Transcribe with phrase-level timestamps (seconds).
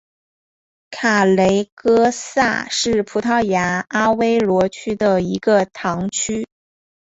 [0.89, 6.47] 卡雷戈萨是葡萄牙阿威罗区的一个堂区。